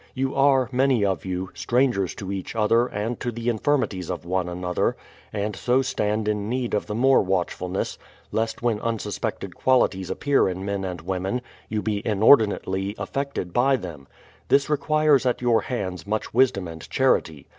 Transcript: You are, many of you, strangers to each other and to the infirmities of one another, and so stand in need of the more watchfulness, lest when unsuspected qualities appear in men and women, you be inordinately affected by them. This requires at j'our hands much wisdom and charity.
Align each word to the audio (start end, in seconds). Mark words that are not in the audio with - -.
You 0.15 0.33
are, 0.33 0.67
many 0.71 1.05
of 1.05 1.25
you, 1.25 1.51
strangers 1.53 2.15
to 2.15 2.31
each 2.31 2.55
other 2.55 2.87
and 2.87 3.19
to 3.19 3.31
the 3.31 3.49
infirmities 3.49 4.09
of 4.09 4.25
one 4.25 4.49
another, 4.49 4.97
and 5.31 5.55
so 5.55 5.83
stand 5.83 6.27
in 6.27 6.49
need 6.49 6.73
of 6.73 6.87
the 6.87 6.95
more 6.95 7.21
watchfulness, 7.21 7.99
lest 8.31 8.63
when 8.63 8.79
unsuspected 8.79 9.53
qualities 9.55 10.09
appear 10.09 10.49
in 10.49 10.65
men 10.65 10.83
and 10.83 11.01
women, 11.01 11.39
you 11.69 11.83
be 11.83 12.01
inordinately 12.03 12.95
affected 12.97 13.53
by 13.53 13.75
them. 13.75 14.07
This 14.47 14.71
requires 14.71 15.27
at 15.27 15.37
j'our 15.37 15.65
hands 15.65 16.07
much 16.07 16.33
wisdom 16.33 16.67
and 16.67 16.89
charity. 16.89 17.45